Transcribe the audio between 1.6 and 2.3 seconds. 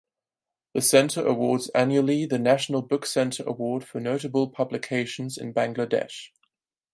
annually